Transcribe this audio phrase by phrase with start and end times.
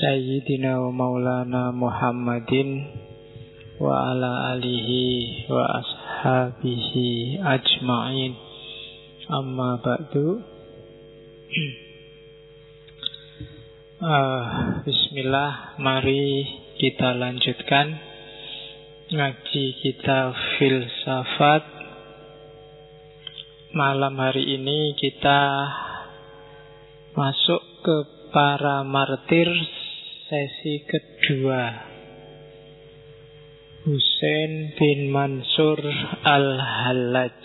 [0.00, 2.88] Sayyidina wa maulana Muhammadin
[3.76, 8.32] wa ala alihi wa ashabihi ajma'in.
[9.28, 10.40] Amma ba'du.
[14.00, 14.42] Uh,
[14.88, 16.48] Bismillah mari
[16.80, 18.00] kita lanjutkan
[19.12, 21.64] ngaji kita filsafat.
[23.76, 25.40] Malam hari ini kita
[27.12, 27.96] masuk ke
[28.32, 29.50] para martir
[30.30, 31.90] sesi kedua.
[33.82, 35.82] Hussein bin Mansur
[36.22, 37.42] Al-Hallaj.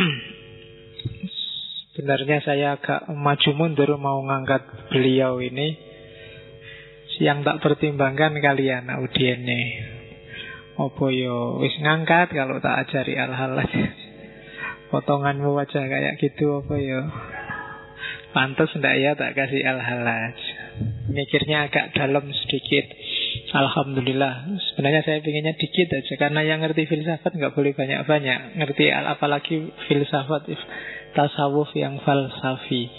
[1.92, 5.76] Sebenarnya saya agak maju mundur mau ngangkat beliau ini.
[7.20, 9.60] Yang tak pertimbangkan kalian audiennya.
[10.80, 13.70] Apa yo wis ngangkat kalau tak ajari Al-Hallaj
[14.88, 17.02] potonganmu wajah kayak gitu apa ya
[18.30, 20.38] pantas ndak ya tak kasih al-halaj
[21.08, 22.88] mikirnya agak dalam sedikit.
[23.54, 24.50] Alhamdulillah.
[24.72, 28.58] Sebenarnya saya pinginnya dikit aja Karena yang ngerti filsafat nggak boleh banyak-banyak.
[28.58, 30.48] Ngerti apalagi filsafat
[31.14, 32.90] Tasawuf yang falsafi.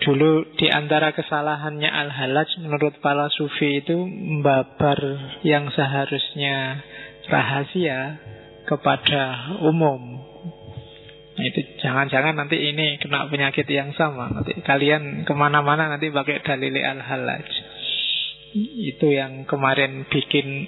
[0.00, 4.96] Dulu di antara kesalahannya Al-Halaj Menurut para sufi itu Membabar
[5.44, 6.80] yang seharusnya
[7.28, 8.16] rahasia
[8.64, 10.19] kepada umum.
[11.30, 14.28] Nah, itu jangan-jangan nanti ini kena penyakit yang sama.
[14.34, 17.46] Nanti kalian ke mana-mana nanti pakai dalil al-halaj.
[18.82, 20.66] Itu yang kemarin bikin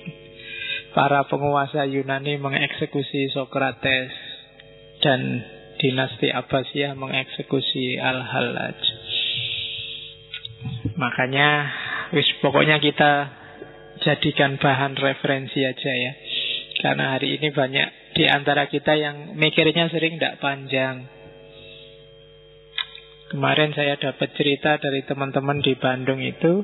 [0.94, 4.14] para penguasa Yunani mengeksekusi Socrates
[5.02, 5.42] dan
[5.82, 8.78] dinasti Abbasiyah mengeksekusi al-halaj.
[10.94, 11.48] Makanya
[12.14, 13.34] wis pokoknya kita
[14.06, 16.12] jadikan bahan referensi aja ya.
[16.82, 21.08] Karena hari ini banyak di antara kita yang mikirnya sering tidak panjang.
[23.32, 26.60] Kemarin saya dapat cerita dari teman-teman di Bandung itu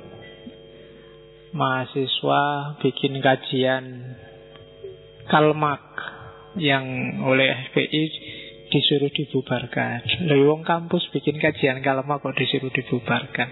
[1.56, 3.84] mahasiswa bikin kajian
[5.32, 5.80] kalmak
[6.60, 6.84] yang
[7.24, 8.04] oleh FPI
[8.68, 10.28] disuruh dibubarkan.
[10.28, 13.48] Lewong kampus bikin kajian kalmak kok disuruh dibubarkan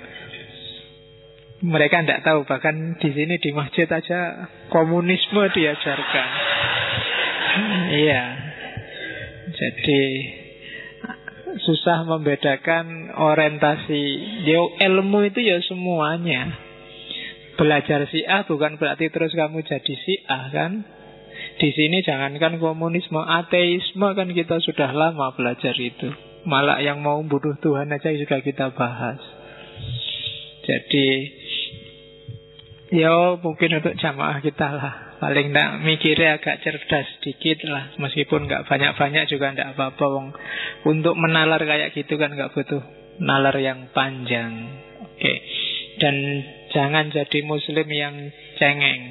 [1.65, 6.29] mereka tidak tahu bahkan di sini di masjid aja komunisme diajarkan
[7.93, 8.25] iya.
[9.53, 10.03] Jadi
[11.63, 14.05] susah membedakan orientasi.
[14.45, 16.53] Dia ilmu itu ya semuanya.
[17.57, 20.85] Belajar si A bukan berarti terus kamu jadi si A kan?
[21.57, 26.13] Di sini jangankan komunisme ateisme kan kita sudah lama belajar itu.
[26.45, 29.19] Malah yang mau bunuh Tuhan aja juga kita bahas.
[30.69, 31.09] Jadi
[32.87, 37.97] Ya mungkin untuk jamaah kita lah Paling tidak mikirnya agak cerdas sedikit lah.
[37.97, 40.29] Meskipun nggak banyak-banyak juga tidak apa-apa wong.
[40.85, 42.85] Untuk menalar kayak gitu kan nggak butuh
[43.25, 44.77] nalar yang panjang.
[45.01, 45.35] Oke.
[45.97, 46.17] Dan
[46.69, 48.29] jangan jadi muslim yang
[48.61, 49.03] cengeng.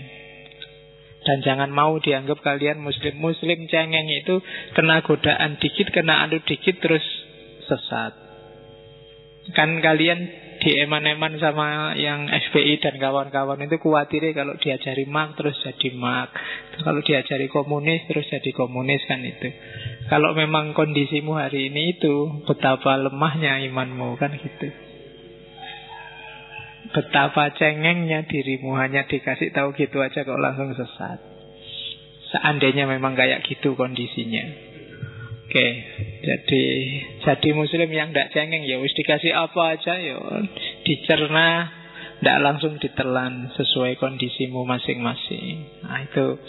[1.25, 3.17] Dan jangan mau dianggap kalian muslim.
[3.17, 4.45] Muslim cengeng itu
[4.77, 7.01] Kena godaan dikit, kena adu dikit Terus
[7.65, 8.13] sesat.
[9.57, 15.53] Kan kalian di eman-eman sama yang FPI dan kawan-kawan itu khawatir kalau diajari mak terus
[15.61, 16.33] jadi mak
[16.81, 19.45] kalau diajari komunis terus jadi komunis kan itu.
[20.09, 24.73] Kalau memang kondisimu hari ini itu betapa lemahnya imanmu kan gitu.
[26.97, 31.21] Betapa cengengnya dirimu hanya dikasih tahu gitu aja kok langsung sesat.
[32.33, 34.74] Seandainya memang kayak gitu kondisinya
[35.45, 35.67] Oke,
[36.25, 36.65] jadi
[37.21, 40.17] jadi muslim yang tidak cengeng ya wis dikasih apa aja ya
[40.81, 41.69] dicerna,
[42.17, 45.85] tidak langsung ditelan sesuai kondisimu masing-masing.
[45.85, 46.41] Nah itu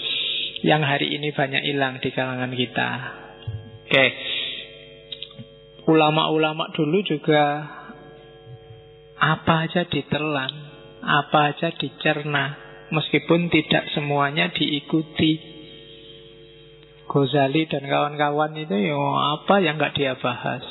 [0.65, 2.91] yang hari ini banyak hilang di kalangan kita.
[3.85, 4.07] Oke,
[5.87, 7.69] ulama-ulama dulu juga
[9.21, 10.53] apa aja ditelan,
[11.05, 12.57] apa aja dicerna,
[12.91, 15.56] meskipun tidak semuanya diikuti.
[17.07, 18.99] Ghazali dan kawan-kawan itu ya
[19.39, 20.63] apa yang nggak dia bahas.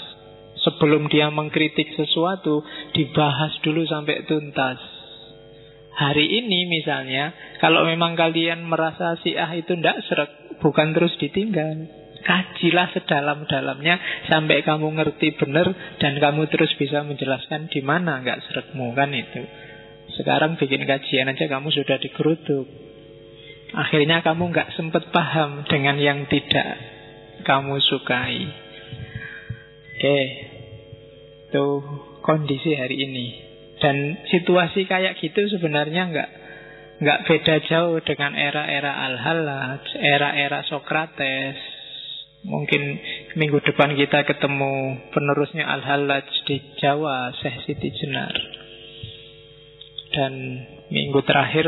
[0.59, 4.81] Sebelum dia mengkritik sesuatu, dibahas dulu sampai tuntas.
[5.95, 7.31] Hari ini misalnya,
[7.63, 11.87] kalau memang kalian merasa si ah itu ndak serak, bukan terus ditinggal.
[12.25, 15.69] Kajilah sedalam-dalamnya sampai kamu ngerti benar
[16.01, 19.45] dan kamu terus bisa menjelaskan di mana nggak seretmu kan itu.
[20.17, 22.84] Sekarang bikin kajian aja kamu sudah digeruduk.
[23.73, 26.77] Akhirnya kamu nggak sempat paham dengan yang tidak
[27.47, 28.45] kamu sukai.
[29.95, 30.19] Oke,
[31.49, 31.65] itu
[32.21, 33.27] kondisi hari ini.
[33.81, 36.29] Dan situasi kayak gitu sebenarnya nggak
[36.95, 41.59] nggak beda jauh dengan era-era Al-Hallaj, era-era Sokrates,
[42.45, 42.81] Mungkin
[43.33, 48.37] minggu depan kita ketemu penerusnya Al-Hallaj di Jawa, Syekh Siti Jenar.
[50.13, 50.33] Dan
[50.93, 51.65] minggu terakhir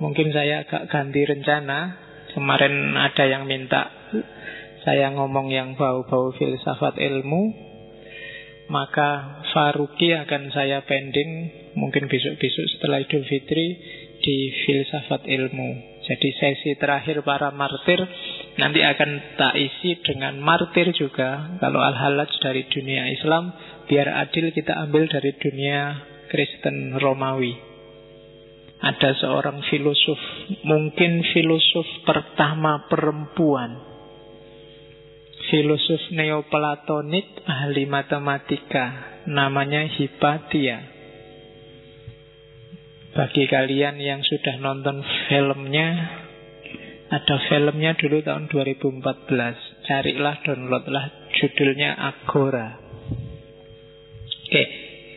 [0.00, 2.04] mungkin saya agak ganti rencana.
[2.36, 3.88] Kemarin ada yang minta
[4.84, 7.66] saya ngomong yang bau-bau filsafat ilmu.
[8.66, 13.78] Maka Faruki akan saya pending mungkin besok-besok setelah Idul Fitri
[14.20, 16.02] di filsafat ilmu.
[16.06, 17.98] Jadi sesi terakhir para martir
[18.58, 21.58] nanti akan tak isi dengan martir juga.
[21.58, 23.54] Kalau al-halaj dari dunia Islam,
[23.90, 25.98] biar adil kita ambil dari dunia
[26.30, 27.65] Kristen Romawi.
[28.76, 30.20] Ada seorang filosof,
[30.68, 33.72] mungkin filosof pertama perempuan.
[35.48, 40.92] Filosof neoplatonik ahli matematika, namanya Hipatia.
[43.16, 45.88] Bagi kalian yang sudah nonton filmnya,
[47.08, 49.88] ada filmnya dulu tahun 2014.
[49.88, 52.76] Carilah, downloadlah, judulnya Agora.
[54.46, 54.62] Oke,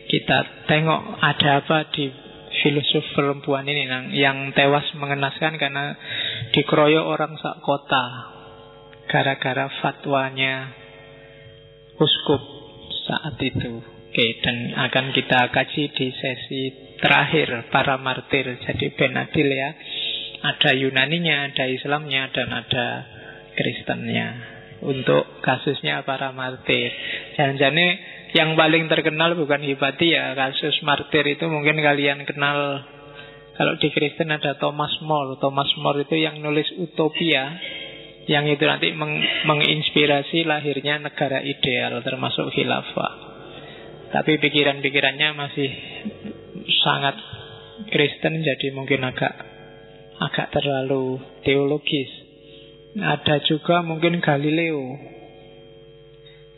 [0.08, 2.29] kita tengok ada apa di
[2.60, 5.96] filosof perempuan ini yang tewas mengenaskan karena
[6.52, 8.04] dikeroyok orang sak kota
[9.10, 10.70] gara-gara fatwanya
[11.98, 12.42] uskup
[13.10, 13.82] saat itu.
[14.10, 16.62] Oke, dan akan kita kaji di sesi
[16.98, 18.58] terakhir para martir.
[18.58, 19.70] Jadi Ben Adil ya.
[20.40, 22.86] Ada Yunaninya, ada Islamnya, dan ada
[23.54, 24.28] Kristennya.
[24.82, 26.90] Untuk kasusnya para martir.
[27.38, 27.92] Jangan-jangan
[28.36, 30.38] yang paling terkenal bukan Hipatia.
[30.38, 32.84] Kasus martir itu mungkin kalian kenal
[33.60, 35.36] kalau di Kristen ada Thomas More.
[35.36, 37.60] Thomas More itu yang nulis Utopia
[38.30, 43.12] yang itu nanti meng menginspirasi lahirnya negara ideal termasuk khilafah.
[44.10, 45.70] Tapi pikiran-pikirannya masih
[46.82, 47.18] sangat
[47.90, 49.34] Kristen jadi mungkin agak
[50.20, 52.08] agak terlalu teologis.
[52.96, 54.98] Ada juga mungkin Galileo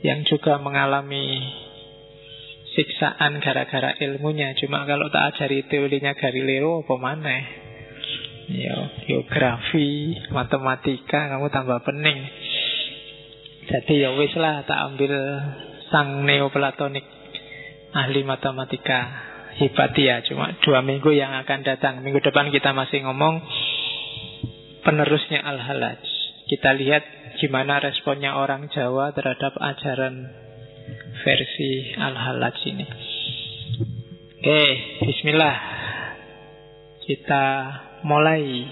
[0.02, 1.46] yang juga mengalami
[2.76, 4.56] siksaan gara-gara ilmunya.
[4.58, 7.36] Cuma kalau tak ajari teorinya Galileo apa mana?
[8.52, 8.76] Ya,
[9.06, 12.20] geografi, matematika kamu tambah pening.
[13.62, 15.12] Jadi ya wis lah tak ambil
[15.88, 17.06] sang neoplatonik
[17.94, 23.44] ahli matematika Hipatia Cuma dua minggu yang akan datang Minggu depan kita masih ngomong
[24.82, 26.00] Penerusnya Al-Halaj
[26.48, 27.04] Kita lihat
[27.36, 30.41] gimana responnya orang Jawa Terhadap ajaran
[31.22, 32.86] versi Al-Halaj ini.
[34.42, 34.62] Oke,
[35.06, 35.56] bismillah.
[37.02, 37.44] Kita
[38.02, 38.66] mulai.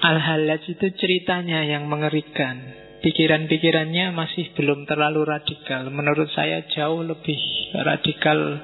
[0.00, 2.80] Al-Halaj itu ceritanya yang mengerikan.
[3.00, 5.88] Pikiran-pikirannya masih belum terlalu radikal.
[5.88, 7.40] Menurut saya jauh lebih
[7.72, 8.60] radikal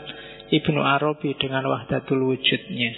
[0.52, 2.92] Ibnu Arabi dengan wahdatul wujudnya.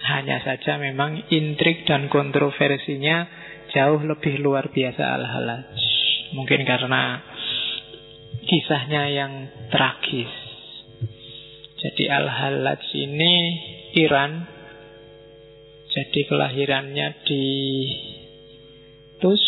[0.00, 3.28] Hanya saja memang intrik dan kontroversinya
[3.70, 5.78] jauh lebih luar biasa al-halaj.
[6.34, 7.22] Mungkin karena
[8.50, 9.32] kisahnya yang
[9.70, 10.32] tragis.
[11.78, 13.34] Jadi al-halaj ini
[13.94, 14.50] Iran.
[15.90, 17.46] Jadi kelahirannya di
[19.22, 19.42] Tus.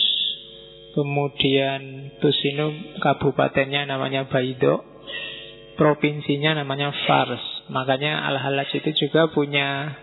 [0.94, 4.92] Kemudian Tus ini kabupatennya namanya Baido
[5.76, 7.42] provinsinya namanya Fars.
[7.72, 9.98] Makanya Al-Halaj itu juga punya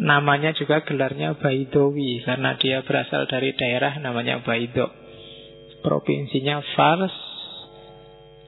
[0.00, 4.88] namanya juga gelarnya Baidowi karena dia berasal dari daerah namanya Baido.
[5.82, 7.12] Provinsinya Fars.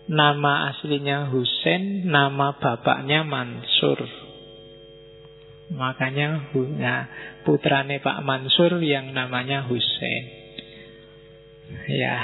[0.04, 4.04] Nama aslinya Husain, nama bapaknya Mansur.
[5.73, 7.08] Makanya nah,
[7.49, 10.25] putrane Pak Mansur yang namanya Husain.
[11.88, 12.16] Ya,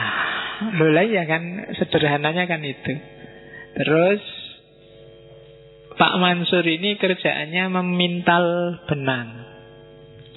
[0.77, 2.93] mulai ya kan sederhananya kan itu.
[3.81, 4.21] Terus
[5.97, 8.45] Pak Mansur ini kerjaannya memintal
[8.85, 9.41] benang.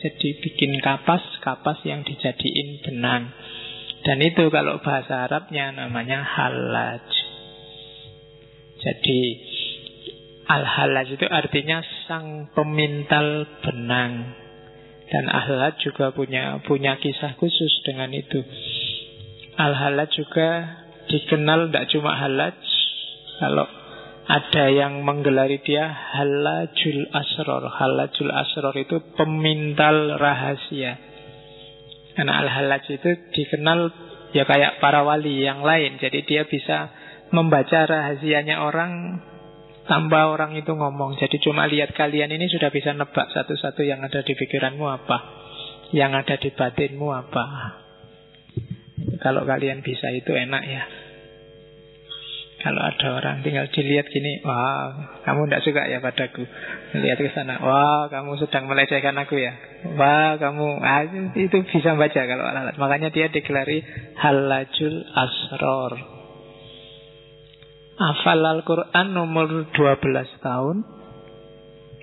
[0.04, 3.32] Jadi bikin kapas, kapas yang dijadiin benang.
[4.04, 7.23] Dan itu kalau bahasa Arabnya namanya halaj.
[8.84, 9.20] Jadi
[10.44, 14.36] al-halaj itu artinya sang pemintal benang.
[15.08, 18.44] Dan al-halaj juga punya punya kisah khusus dengan itu.
[19.56, 20.50] Al-halaj juga
[21.08, 22.58] dikenal tidak cuma halaj,
[23.40, 23.68] kalau
[24.24, 27.68] ada yang menggelari dia halajul asror.
[27.68, 30.96] Halajul asror itu pemintal rahasia.
[32.16, 33.92] Karena Al-Halaj itu dikenal
[34.32, 36.00] ya kayak para wali yang lain.
[36.00, 36.88] Jadi dia bisa
[37.34, 39.20] membaca rahasianya orang
[39.90, 41.18] tanpa orang itu ngomong.
[41.20, 45.18] Jadi cuma lihat kalian ini sudah bisa nebak satu-satu yang ada di pikiranmu apa.
[45.92, 47.46] Yang ada di batinmu apa.
[49.20, 50.84] Kalau kalian bisa itu enak ya.
[52.64, 56.48] Kalau ada orang tinggal dilihat gini, wah, kamu tidak suka ya padaku.
[56.96, 59.52] Lihat ke sana, wah, kamu sedang melecehkan aku ya.
[60.00, 61.04] Wah, kamu, ah,
[61.36, 62.80] itu bisa baca kalau alat.
[62.80, 63.84] Makanya dia digelari
[64.16, 66.13] halajul asror.
[67.94, 69.78] Hafal Al-Quran nomor 12
[70.42, 70.78] tahun.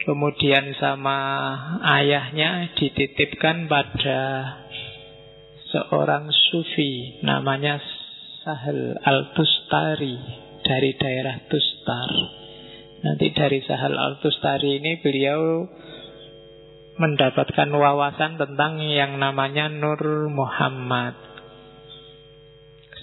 [0.00, 1.18] Kemudian sama
[1.82, 4.22] ayahnya dititipkan pada
[5.74, 7.82] seorang sufi namanya
[8.40, 10.14] Sahel Al-Tustari
[10.62, 12.10] dari daerah Tustar.
[13.02, 15.66] Nanti dari Sahal Al-Tustari ini beliau
[17.02, 21.18] mendapatkan wawasan tentang yang namanya Nur Muhammad.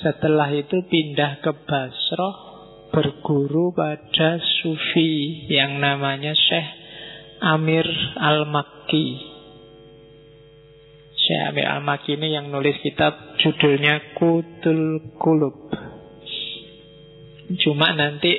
[0.01, 2.46] Setelah itu pindah ke Basroh
[2.91, 6.67] berguru pada Sufi yang namanya Syekh
[7.43, 7.85] Amir
[8.17, 9.07] Al-Makki.
[11.13, 15.69] Syekh Amir Al-Makki ini yang nulis kitab judulnya Kutul Kulub.
[17.61, 18.35] Cuma nanti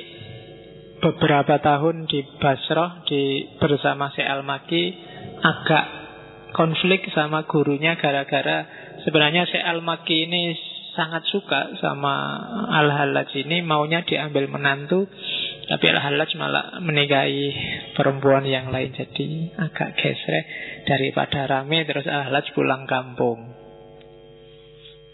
[0.99, 4.83] beberapa tahun di Basroh di bersama si Al-Maki
[5.39, 5.85] agak
[6.51, 8.67] konflik sama gurunya gara-gara
[9.07, 10.41] sebenarnya si Al-Maki ini
[10.99, 12.43] sangat suka sama
[12.75, 15.07] Al-Halaj ini maunya diambil menantu
[15.71, 17.55] tapi Al-Halaj malah menikahi
[17.95, 20.45] perempuan yang lain jadi agak gesrek
[20.83, 23.55] daripada rame terus Al-Halaj pulang kampung.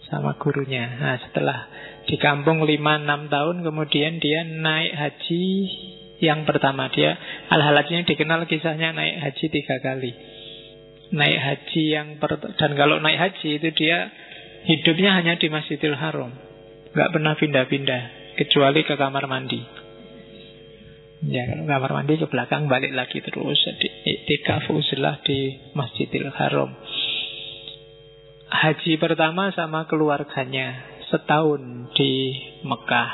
[0.08, 0.88] Sama gurunya.
[0.96, 1.68] Nah, setelah
[2.08, 5.46] di kampung 5-6 tahun kemudian dia naik haji.
[6.24, 7.20] Yang pertama dia
[7.52, 10.16] Al-Halaj ini dikenal kisahnya naik haji tiga kali.
[11.12, 12.08] Naik haji yang
[12.56, 14.08] dan kalau naik haji itu dia
[14.66, 16.32] hidupnya hanya di Masjidil Haram
[16.94, 18.02] nggak pernah pindah-pindah
[18.42, 19.62] kecuali ke kamar mandi
[21.26, 26.74] ya kalau kamar mandi ke belakang balik lagi terus jadi itikaf uzlah di Masjidil Haram
[28.50, 32.14] haji pertama sama keluarganya setahun di
[32.66, 33.12] Mekah.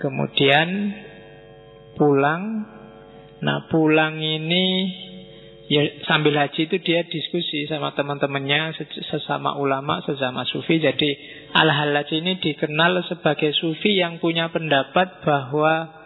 [0.00, 0.68] Kemudian
[1.94, 2.66] pulang.
[3.42, 4.66] Nah pulang ini
[5.72, 8.76] ya sambil haji itu dia diskusi sama teman-temannya
[9.08, 10.76] sesama ulama, sesama sufi.
[10.76, 11.16] Jadi
[11.56, 15.96] Al-Halaj ini dikenal sebagai sufi yang punya pendapat bahwa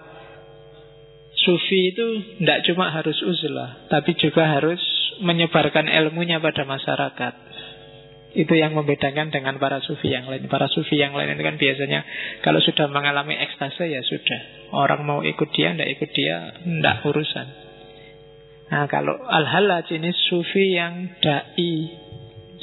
[1.35, 2.06] sufi itu
[2.38, 4.78] tidak cuma harus uzlah, tapi juga harus
[5.18, 7.35] menyebarkan ilmunya pada masyarakat.
[8.37, 10.46] Itu yang membedakan dengan para sufi yang lain.
[10.46, 12.00] Para sufi yang lain itu kan biasanya
[12.44, 14.70] kalau sudah mengalami ekstase ya sudah.
[14.76, 17.65] Orang mau ikut dia, tidak ikut dia, tidak urusan.
[18.66, 22.04] Nah kalau al-halaj ini sufi yang da'i.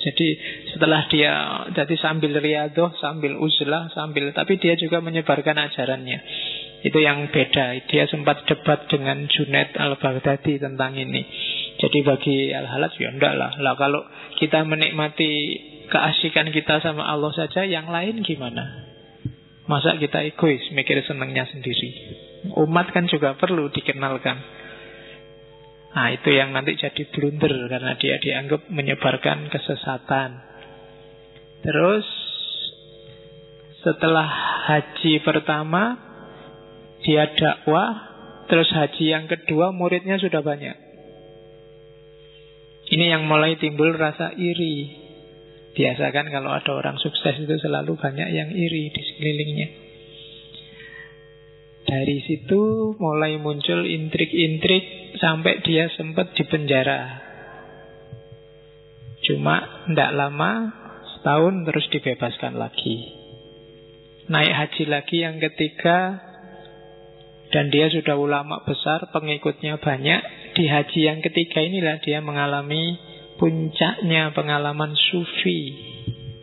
[0.03, 0.27] Jadi
[0.75, 1.31] setelah dia
[1.71, 6.19] jadi sambil riadoh, sambil uzlah, sambil tapi dia juga menyebarkan ajarannya.
[6.83, 7.87] Itu yang beda.
[7.87, 11.23] Dia sempat debat dengan Junaid al-Baghdadi tentang ini.
[11.79, 13.55] Jadi bagi al-halaj ya enggak lah.
[13.63, 14.03] Lah kalau
[14.43, 15.31] kita menikmati
[15.87, 18.91] keasikan kita sama Allah saja, yang lain gimana?
[19.63, 21.89] Masa kita egois, mikir senangnya sendiri.
[22.59, 24.62] Umat kan juga perlu dikenalkan.
[25.93, 30.41] Nah itu yang nanti jadi blunder karena dia dianggap menyebarkan kesesatan.
[31.61, 32.05] Terus
[33.85, 34.25] setelah
[34.67, 36.01] haji pertama
[37.05, 38.09] dia dakwah,
[38.49, 40.73] terus haji yang kedua muridnya sudah banyak.
[42.89, 45.01] Ini yang mulai timbul rasa iri.
[45.73, 49.67] Biasa kan kalau ada orang sukses itu selalu banyak yang iri di sekelilingnya.
[51.83, 57.21] Dari situ mulai muncul intrik-intrik sampai dia sempat dipenjara.
[59.23, 60.51] Cuma tidak lama,
[61.15, 62.97] setahun terus dibebaskan lagi.
[64.27, 66.19] Naik haji lagi yang ketiga,
[67.53, 70.21] dan dia sudah ulama besar, pengikutnya banyak,
[70.57, 72.97] di haji yang ketiga inilah dia mengalami
[73.37, 75.61] puncaknya pengalaman sufi.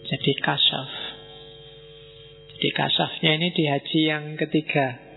[0.06, 0.90] Jadi kasaf.
[2.54, 5.09] Jadi kasafnya ini di haji yang ketiga.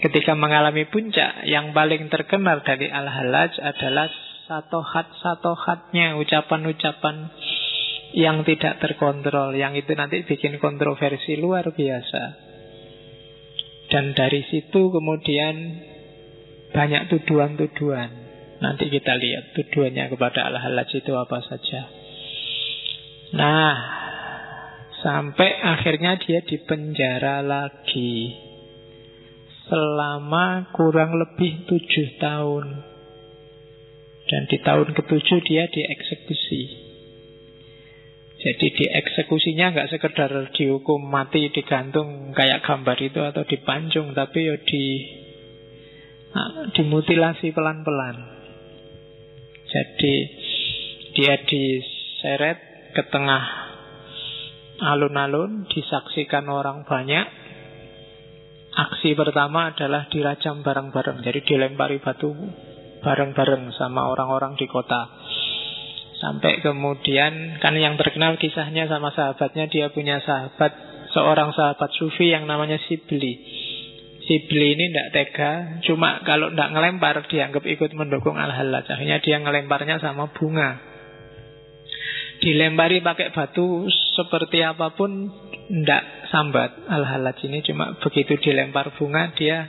[0.00, 4.08] Ketika mengalami puncak, yang paling terkenal dari Al-Halaj adalah
[4.48, 7.28] satohat-satohatnya, ucapan-ucapan
[8.16, 12.22] yang tidak terkontrol, yang itu nanti bikin kontroversi luar biasa.
[13.92, 15.56] Dan dari situ kemudian
[16.72, 18.10] banyak tuduhan-tuduhan.
[18.64, 21.80] Nanti kita lihat tuduhannya kepada Al-Halaj itu apa saja.
[23.36, 23.74] Nah,
[25.04, 28.48] sampai akhirnya dia dipenjara lagi
[29.70, 32.66] selama kurang lebih tujuh tahun.
[34.26, 36.62] Dan di tahun ketujuh dia dieksekusi.
[38.40, 44.84] Jadi dieksekusinya nggak sekedar dihukum mati digantung kayak gambar itu atau dipancung, tapi ya di
[46.34, 48.16] nah, dimutilasi pelan-pelan.
[49.70, 50.14] Jadi
[51.14, 52.58] dia diseret
[52.96, 53.44] ke tengah
[54.80, 57.49] alun-alun, disaksikan orang banyak.
[58.80, 62.32] Aksi pertama adalah dirajam bareng-bareng, jadi dilempari batu
[63.04, 65.04] bareng-bareng sama orang-orang di kota.
[66.16, 70.72] Sampai kemudian kan yang terkenal kisahnya sama sahabatnya dia punya sahabat
[71.12, 73.40] seorang sahabat sufi yang namanya Sibli.
[74.24, 75.52] Sibli ini tidak tega,
[75.84, 78.88] cuma kalau tidak ngelempar dianggap ikut mendukung al-halaj.
[78.88, 80.80] Akhirnya dia ngelemparnya sama bunga.
[82.40, 85.28] Dilempari pakai batu seperti apa pun
[85.68, 86.86] tidak sambat.
[86.88, 89.68] Al-halaj ini cuma begitu dilempar bunga dia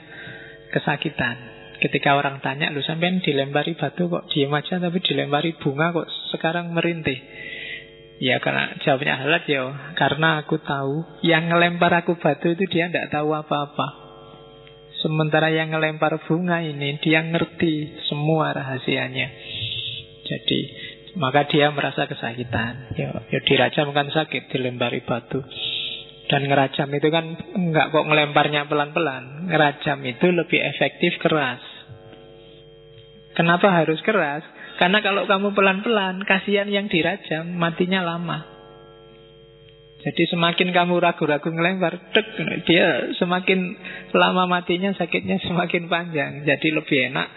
[0.72, 1.52] kesakitan.
[1.82, 6.70] Ketika orang tanya, lu sampean dilempari batu kok diem aja tapi dilempari bunga kok sekarang
[6.70, 7.18] merintih.
[8.22, 9.66] Ya karena jawabnya halat ya.
[9.98, 13.98] Karena aku tahu Yang ngelempar aku batu itu dia tidak tahu apa-apa.
[15.02, 19.26] Sementara yang ngelempar bunga ini Dia ngerti semua rahasianya.
[20.22, 20.60] Jadi
[21.18, 22.94] Maka dia merasa kesakitan.
[22.94, 25.42] Ya, ya dirajam kan sakit Dilempari batu
[26.32, 31.60] dan ngerajam itu kan nggak kok ngelemparnya pelan-pelan Ngerajam itu lebih efektif keras
[33.32, 34.44] Kenapa harus keras?
[34.76, 38.44] Karena kalau kamu pelan-pelan, kasihan yang dirajam, matinya lama.
[40.02, 42.26] Jadi semakin kamu ragu-ragu ngelempar, dek,
[42.66, 43.78] dia semakin
[44.10, 46.42] lama matinya, sakitnya semakin panjang.
[46.42, 47.28] Jadi lebih enak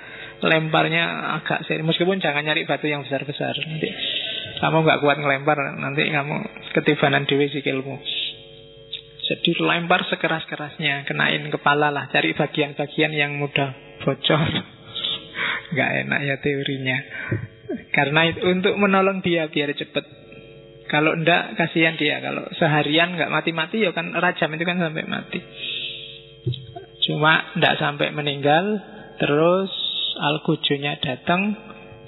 [0.41, 1.03] lemparnya
[1.39, 1.85] agak serius.
[1.85, 3.53] Meskipun jangan nyari batu yang besar-besar.
[3.53, 3.89] Nanti
[4.59, 6.35] kamu nggak kuat ngelempar, nanti kamu
[6.73, 8.01] ketibanan dewi sikilmu.
[9.25, 13.73] Jadi lempar sekeras-kerasnya, kenain kepala lah, cari bagian-bagian yang mudah
[14.05, 14.37] bocor
[15.73, 16.97] nggak enak ya teorinya.
[17.89, 20.05] Karena itu untuk menolong dia biar cepet.
[20.85, 22.21] Kalau ndak kasihan dia.
[22.21, 25.39] Kalau seharian nggak mati-mati ya kan rajam itu kan sampai mati.
[27.09, 28.79] Cuma ndak sampai meninggal.
[29.17, 29.71] Terus
[30.21, 30.45] al
[31.01, 31.41] datang.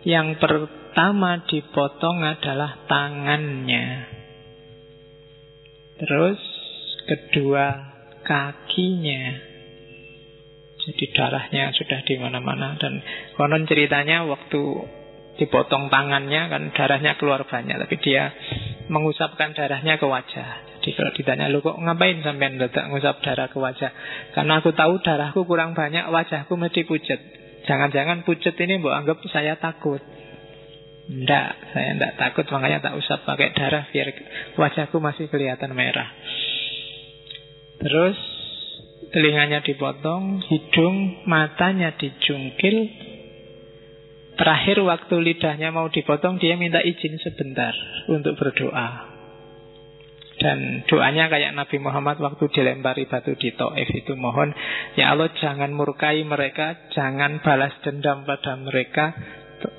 [0.05, 4.07] Yang pertama dipotong adalah tangannya.
[5.97, 6.39] Terus
[7.07, 7.65] kedua
[8.27, 9.23] kakinya.
[10.87, 13.03] Jadi darahnya sudah di mana-mana dan
[13.35, 14.61] konon ceritanya waktu
[15.37, 18.31] dipotong tangannya kan darahnya keluar banyak tapi dia
[18.87, 20.67] mengusapkan darahnya ke wajah.
[20.79, 23.91] Jadi kalau ditanya lu kok ngapain sampai datang ngusap darah ke wajah?
[24.31, 27.19] Karena aku tahu darahku kurang banyak, wajahku mesti pucat.
[27.67, 29.99] Jangan-jangan pucat ini mbok anggap saya takut.
[31.07, 34.07] Enggak, saya enggak takut makanya tak usap pakai darah biar
[34.55, 36.07] wajahku masih kelihatan merah.
[37.77, 38.17] Terus
[39.13, 42.77] telinganya dipotong, hidung, matanya dijungkil.
[44.37, 47.73] Terakhir waktu lidahnya mau dipotong, dia minta izin sebentar
[48.05, 49.17] untuk berdoa.
[50.37, 54.53] Dan doanya kayak Nabi Muhammad waktu dilempari batu di Taif itu mohon
[54.93, 59.17] Ya Allah jangan murkai mereka Jangan balas dendam pada mereka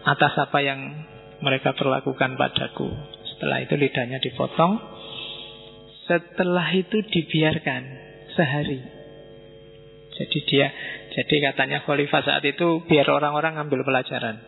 [0.03, 1.07] Atas apa yang
[1.47, 2.91] mereka perlakukan padaku
[3.23, 4.98] Setelah itu lidahnya dipotong
[6.09, 7.83] Setelah itu dibiarkan
[8.33, 8.99] Sehari
[10.19, 10.67] jadi dia,
[11.15, 14.43] jadi katanya khalifah saat itu biar orang-orang ngambil pelajaran,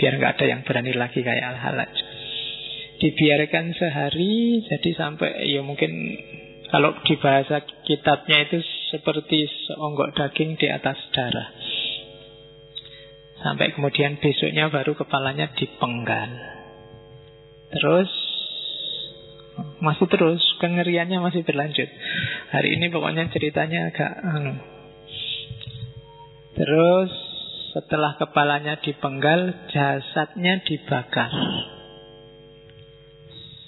[0.00, 1.92] biar nggak ada yang berani lagi kayak al-halaj.
[2.96, 5.92] Dibiarkan sehari, jadi sampai ya mungkin
[6.72, 11.52] kalau di bahasa kitabnya itu seperti seonggok daging di atas darah.
[13.44, 16.30] Sampai kemudian besoknya baru kepalanya dipenggal.
[17.74, 18.08] Terus
[19.82, 21.88] masih terus kengeriannya masih berlanjut.
[22.54, 24.54] Hari ini pokoknya ceritanya agak anu,
[26.52, 27.10] Terus
[27.72, 31.32] setelah kepalanya dipenggal, jasadnya dibakar.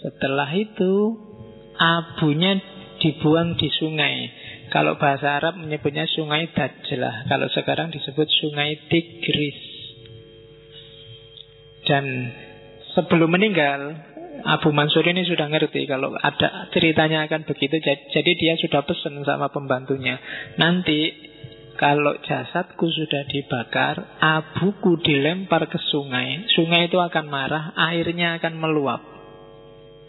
[0.04, 1.16] Setelah itu
[1.80, 2.60] abunya
[3.00, 4.28] dibuang di sungai.
[4.68, 7.24] Kalau bahasa Arab menyebutnya sungai Dajlah.
[7.24, 9.60] Kalau sekarang disebut sungai Tigris.
[11.84, 12.04] Dan
[12.96, 13.92] sebelum meninggal,
[14.44, 17.80] Abu Mansur ini sudah ngerti kalau ada ceritanya akan begitu.
[18.12, 20.20] Jadi dia sudah pesan sama pembantunya.
[20.60, 21.32] Nanti
[21.74, 29.02] kalau jasadku sudah dibakar, abuku dilempar ke sungai, sungai itu akan marah, airnya akan meluap.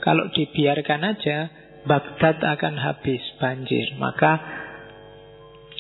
[0.04, 1.38] Kalau dibiarkan aja,
[1.86, 3.94] Baghdad akan habis banjir.
[3.98, 4.42] Maka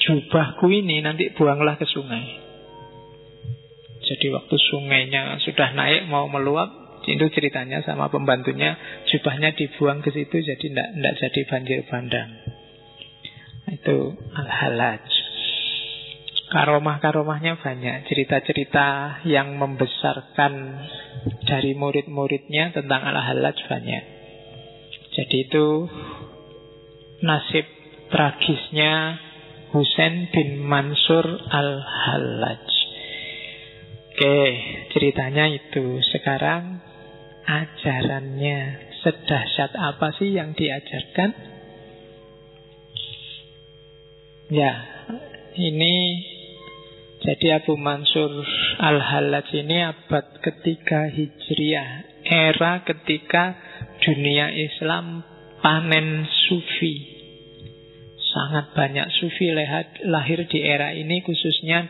[0.05, 2.45] jubahku ini nanti buanglah ke sungai.
[4.05, 6.69] Jadi waktu sungainya sudah naik mau meluap,
[7.05, 8.73] itu ceritanya sama pembantunya,
[9.05, 12.29] jubahnya dibuang ke situ jadi tidak jadi banjir bandang.
[13.69, 15.05] Itu al-halaj.
[16.45, 20.53] Karomah-karomahnya banyak Cerita-cerita yang membesarkan
[21.41, 24.03] Dari murid-muridnya tentang al-halaj banyak
[25.17, 25.89] Jadi itu
[27.25, 27.65] nasib
[28.13, 29.17] tragisnya
[29.73, 32.67] Husain bin Mansur al-Hallaj.
[34.15, 34.39] Oke,
[34.95, 35.99] ceritanya itu.
[36.15, 36.79] Sekarang
[37.45, 38.59] ajarannya
[39.05, 41.29] sedahsyat apa sih yang diajarkan?
[44.49, 44.73] Ya,
[45.57, 45.95] ini
[47.25, 48.45] jadi Abu Mansur
[48.77, 53.57] Al-Hallaj ini abad ketiga Hijriah, era ketika
[54.05, 55.25] dunia Islam
[55.61, 57.17] panen sufi.
[58.35, 59.49] Sangat banyak sufi
[60.05, 61.87] lahir di era ini khususnya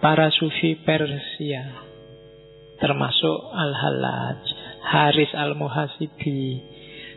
[0.00, 1.88] para sufi Persia
[2.78, 4.42] termasuk Al-Hallaj,
[4.82, 6.62] Haris Al-Muhasibi,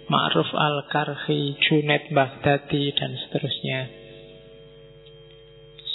[0.10, 4.02] Ma'ruf Al-Karhi, Junaid Baghdadi dan seterusnya.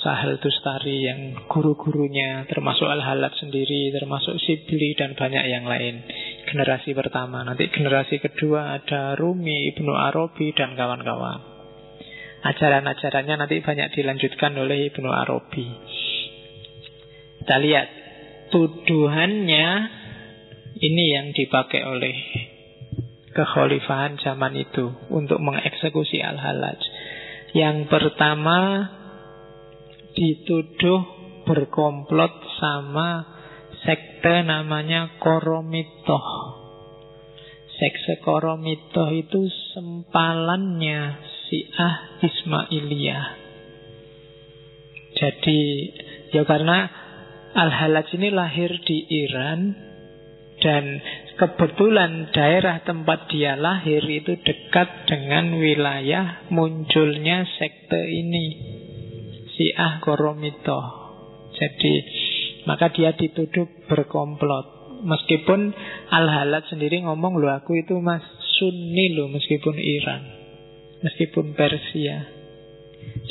[0.07, 6.07] Sahel Tustari yang guru-gurunya termasuk Al-Halad sendiri, termasuk Sibli dan banyak yang lain.
[6.47, 11.43] Generasi pertama, nanti generasi kedua ada Rumi, Ibnu Arabi dan kawan-kawan.
[12.47, 15.67] Ajaran-ajarannya nanti banyak dilanjutkan oleh Ibnu Arabi.
[17.43, 17.89] Kita lihat
[18.55, 19.67] tuduhannya
[20.77, 22.17] ini yang dipakai oleh
[23.33, 26.81] kekhalifahan zaman itu untuk mengeksekusi al-halaj.
[27.57, 28.89] Yang pertama
[30.17, 31.05] dituduh
[31.45, 33.25] berkomplot sama
[33.85, 36.27] sekte namanya Koromitoh.
[37.77, 43.27] Sekte Koromitoh itu sempalannya Syiah Ismailiyah.
[45.17, 45.61] Jadi
[46.37, 46.93] ya karena
[47.57, 49.73] Al-Halaj ini lahir di Iran
[50.67, 50.99] dan
[51.39, 58.75] kebetulan daerah tempat dia lahir itu dekat dengan wilayah munculnya sekte ini.
[59.55, 61.07] Syiah Koromito.
[61.55, 61.95] Jadi
[62.67, 64.99] maka dia dituduh berkomplot.
[65.07, 65.71] Meskipun
[66.11, 68.27] Al-Halaj sendiri ngomong loh aku itu mas
[68.59, 70.23] Sunni loh meskipun Iran.
[71.07, 72.27] Meskipun Persia.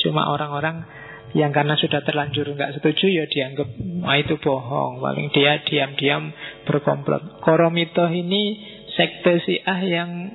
[0.00, 0.88] Cuma orang-orang
[1.36, 3.68] yang karena sudah terlanjur nggak setuju ya dianggap
[4.08, 5.04] ah, itu bohong.
[5.04, 6.32] Paling dia diam-diam
[6.64, 7.44] berkomplot.
[7.44, 8.56] Koromito ini
[8.96, 10.32] sekte Syiah yang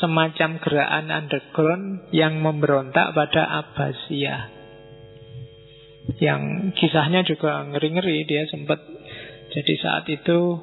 [0.00, 4.56] semacam gerakan underground yang memberontak pada Abbasiyah.
[6.16, 8.24] Yang kisahnya juga ngeri-ngeri.
[8.24, 8.80] Dia sempat
[9.52, 10.56] jadi saat itu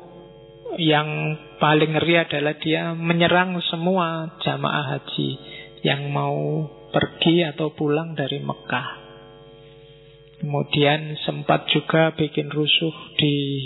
[0.81, 5.29] yang paling ngeri adalah dia menyerang semua jamaah haji
[5.85, 9.04] yang mau pergi atau pulang dari Mekah.
[10.45, 13.65] Kemudian sempat juga bikin rusuh di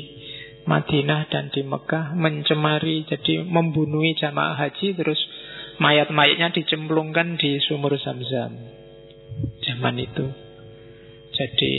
[0.63, 5.19] Madinah dan di Mekah mencemari jadi membunuh jamaah haji terus
[5.83, 8.55] mayat-mayatnya dicemplungkan di sumur Zam-Zam
[9.59, 10.23] zaman itu.
[11.35, 11.73] Jadi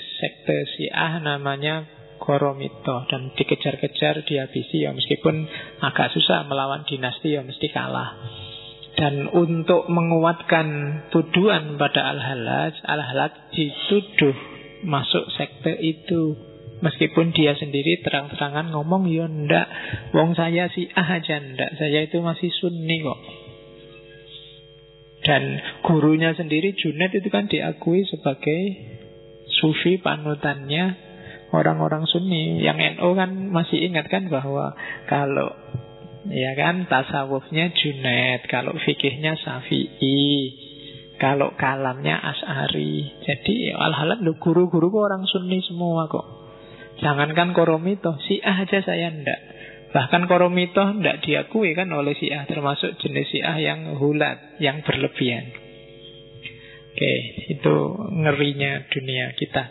[0.00, 1.84] sekte Syiah namanya
[2.16, 5.44] Koromito dan dikejar-kejar dihabisi ya meskipun
[5.84, 8.16] agak susah melawan dinasti ya mesti kalah.
[8.94, 10.66] Dan untuk menguatkan
[11.10, 14.36] tuduhan pada Al-Halaj, Al-Halaj dituduh
[14.86, 16.38] masuk sekte itu.
[16.78, 19.66] Meskipun dia sendiri terang-terangan ngomong, ya ndak,
[20.12, 23.20] wong saya si ah aja ndak, saya itu masih sunni kok.
[25.24, 25.42] Dan
[25.80, 28.60] gurunya sendiri Junet itu kan diakui sebagai
[29.48, 31.00] sufi panutannya
[31.56, 32.60] orang-orang sunni.
[32.60, 34.76] Yang NO kan masih ingat kan bahwa
[35.08, 35.63] kalau
[36.24, 40.24] Ya kan tasawufnya Junaid Kalau fikihnya Syafi'i
[41.20, 46.24] Kalau kalamnya As'ari Jadi al-halal guru-guru orang sunni semua kok.
[47.04, 49.40] Jangankan koromito Syiah aja saya ndak.
[49.92, 55.44] Bahkan koromito ndak diakui kan oleh Syiah Termasuk jenis Syiah yang hulat Yang berlebihan.
[56.94, 57.14] Oke
[57.52, 57.74] itu
[58.22, 59.64] ngerinya dunia kita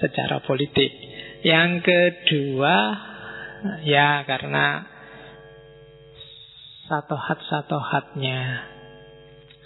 [0.00, 0.92] Secara politik.
[1.44, 2.76] Yang kedua
[3.84, 4.86] Ya karena
[6.86, 8.74] satohat-satohatnya.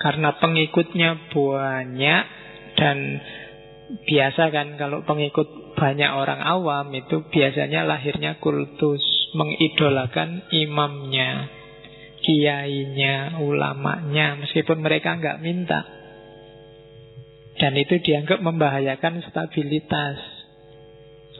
[0.00, 2.22] Karena pengikutnya banyak
[2.72, 3.20] Dan
[4.08, 9.04] biasa kan kalau pengikut banyak orang awam Itu biasanya lahirnya kultus
[9.36, 11.52] Mengidolakan imamnya
[12.24, 15.84] Kiainya, ulamanya Meskipun mereka nggak minta.
[17.60, 20.16] Dan itu dianggap membahayakan stabilitas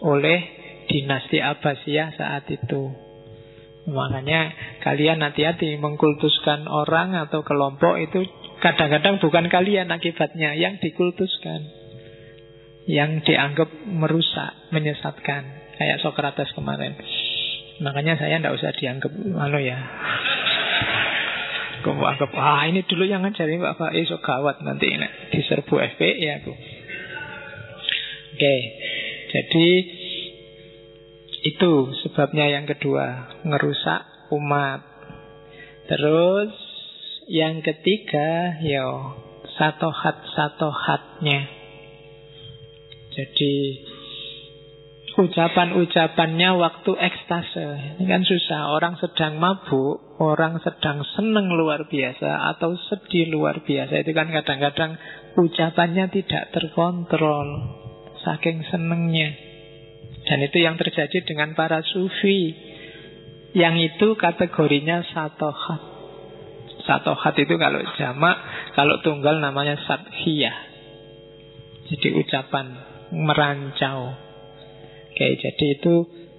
[0.05, 0.60] Oleh
[0.91, 2.91] dinasti Abbasiyah saat itu.
[3.87, 8.27] Makanya kalian hati-hati mengkultuskan orang atau kelompok itu
[8.61, 11.79] kadang-kadang bukan kalian akibatnya yang dikultuskan.
[12.91, 15.43] Yang dianggap merusak, menyesatkan.
[15.79, 16.99] Kayak Socrates kemarin.
[17.81, 19.79] Makanya saya tidak usah dianggap anu ya.
[21.81, 26.53] Kamu anggap, ah ini dulu yang ngajarin Pak Faiz gawat nanti ini diserbu FPI aku.
[28.37, 28.57] Oke,
[29.33, 29.69] jadi
[31.41, 31.73] itu
[32.05, 34.85] sebabnya yang kedua, ngerusak umat.
[35.89, 36.53] Terus
[37.31, 39.17] yang ketiga, yo
[39.57, 41.41] satohat-satohatnya.
[43.11, 43.55] Jadi
[45.19, 47.69] ucapan-ucapannya waktu ekstase.
[47.99, 48.73] Ini kan susah.
[48.73, 54.01] Orang sedang mabuk, orang sedang seneng luar biasa atau sedih luar biasa.
[54.01, 54.97] Itu kan kadang-kadang
[55.37, 57.49] ucapannya tidak terkontrol.
[58.23, 59.50] Saking senengnya.
[60.31, 62.55] Dan itu yang terjadi dengan para sufi.
[63.51, 65.83] Yang itu kategorinya satohat.
[66.87, 68.37] Satohat itu kalau jamak,
[68.79, 70.55] kalau tunggal namanya sathiyah.
[71.91, 72.67] Jadi ucapan
[73.11, 74.15] merancau.
[75.11, 75.95] Oke, jadi itu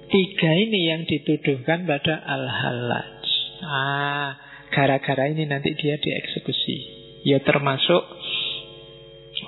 [0.08, 3.28] tiga ini yang dituduhkan pada al-halaj.
[3.60, 4.30] Ah,
[4.72, 7.04] gara-gara ini nanti dia dieksekusi.
[7.28, 8.02] Ya termasuk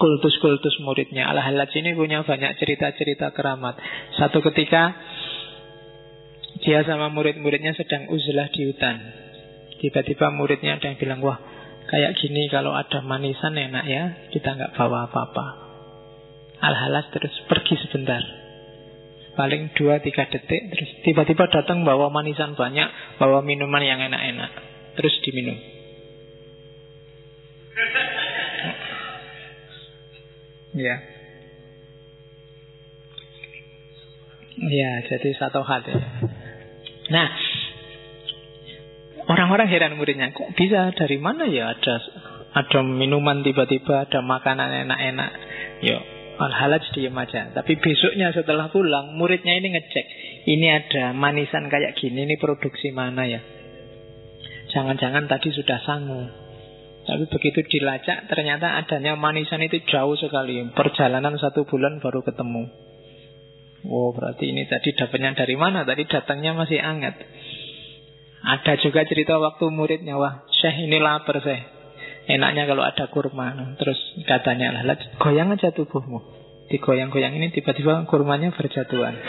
[0.04, 1.32] kultus-kultus muridnya.
[1.32, 3.80] Al-Halaj ini punya banyak cerita-cerita keramat.
[4.20, 4.92] Satu ketika
[6.60, 9.00] dia sama murid-muridnya sedang uzlah di hutan.
[9.80, 11.40] Tiba-tiba muridnya ada yang bilang, wah
[11.88, 14.04] kayak gini kalau ada manisan enak ya,
[14.36, 15.48] kita nggak bawa apa-apa.
[16.60, 18.24] Al-Halas terus pergi sebentar.
[19.40, 24.52] Paling dua tiga detik, terus tiba-tiba datang bawa manisan banyak, bawa minuman yang enak-enak.
[25.00, 25.73] Terus diminum.
[30.74, 30.96] Ya.
[34.54, 35.94] Ya, jadi satu hati.
[37.10, 37.28] Nah,
[39.24, 41.96] Orang-orang heran muridnya, kok bisa dari mana ya ada
[42.54, 45.32] ada minuman tiba-tiba, ada makanan enak-enak.
[45.80, 45.96] Yo,
[46.44, 47.56] al-halaj diem aja.
[47.56, 50.06] Tapi besoknya setelah pulang, muridnya ini ngecek.
[50.44, 53.40] Ini ada manisan kayak gini, ini produksi mana ya?
[54.76, 56.43] Jangan-jangan tadi sudah sangu.
[57.04, 60.64] Tapi begitu dilacak, ternyata adanya manisan itu jauh sekali.
[60.72, 62.64] Perjalanan satu bulan baru ketemu.
[63.84, 65.84] Wow, berarti ini tadi dapatnya dari mana?
[65.84, 67.20] Tadi datangnya masih hangat.
[68.44, 71.64] Ada juga cerita waktu muridnya, wah Syekh ini lapar Syekh.
[72.24, 73.76] Enaknya kalau ada kurma.
[73.76, 76.24] Terus katanya lah, goyang aja tubuhmu.
[76.72, 79.20] Digoyang-goyang ini tiba-tiba kurmanya berjatuhan.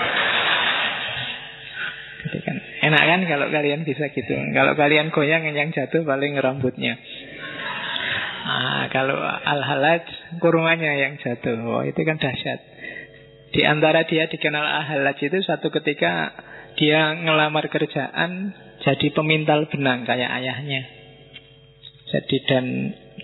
[2.24, 2.56] Kan.
[2.88, 4.32] Enak kan kalau kalian bisa gitu.
[4.32, 6.96] Kalau kalian goyang yang jatuh paling rambutnya.
[8.44, 10.04] Ah, kalau al-halaj
[10.36, 11.64] kurmanya yang jatuh.
[11.64, 12.60] Oh, itu kan dahsyat.
[13.56, 16.36] Di antara dia dikenal al-halaj itu satu ketika
[16.76, 18.52] dia ngelamar kerjaan
[18.84, 20.82] jadi pemintal benang kayak ayahnya.
[22.12, 22.66] Jadi dan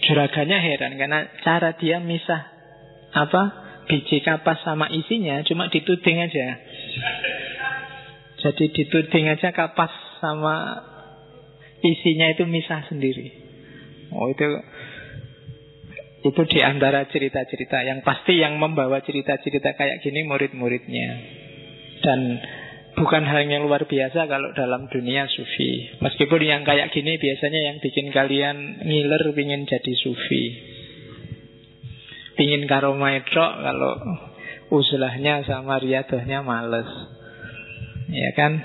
[0.09, 2.49] juraganya heran karena cara dia misah
[3.13, 3.43] apa
[3.93, 6.47] biji kapas sama isinya cuma dituding aja.
[8.41, 9.93] Jadi dituding aja kapas
[10.25, 10.81] sama
[11.85, 13.29] isinya itu misah sendiri.
[14.11, 14.47] Oh itu
[16.21, 21.09] itu di antara cerita-cerita yang pasti yang membawa cerita-cerita kayak gini murid-muridnya.
[22.05, 22.21] Dan
[22.97, 25.97] bukan hal yang luar biasa kalau dalam dunia sufi.
[25.97, 30.45] Meskipun yang kayak gini biasanya yang bikin kalian ngiler pingin jadi sufi.
[32.37, 33.93] Pingin karomaidrok kalau
[34.77, 36.89] usulahnya sama riadohnya males.
[38.13, 38.61] Ya kan?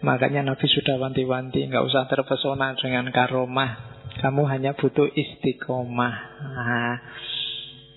[0.00, 3.89] Makanya Nabi sudah wanti-wanti nggak usah terpesona dengan karomah.
[4.20, 6.16] Kamu hanya butuh istiqomah.
[6.44, 6.96] Nah,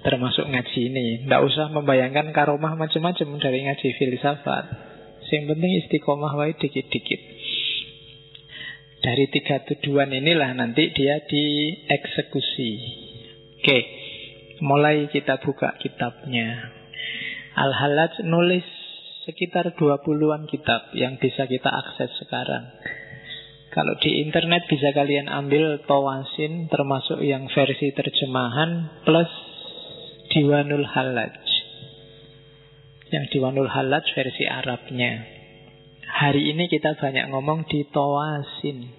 [0.07, 1.07] termasuk ngaji ini.
[1.27, 4.65] Nggak usah membayangkan karomah macam-macam dari ngaji filsafat.
[5.33, 7.21] Yang penting istiqomah wae dikit-dikit.
[9.03, 12.71] Dari tiga tuduhan inilah nanti dia dieksekusi.
[13.59, 13.79] Oke,
[14.63, 16.71] mulai kita buka kitabnya.
[17.57, 18.63] Al-Halaj nulis
[19.27, 22.63] sekitar 20-an kitab yang bisa kita akses sekarang.
[23.73, 29.31] Kalau di internet bisa kalian ambil Tawasin termasuk yang versi terjemahan plus
[30.29, 31.41] Diwanul Halaj.
[33.09, 35.25] Yang Diwanul Halaj versi Arabnya.
[36.05, 38.93] Hari ini kita banyak ngomong di Tawasin.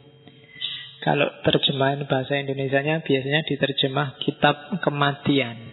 [1.06, 5.70] Kalau terjemahan bahasa Indonesia-nya biasanya diterjemah kitab kematian.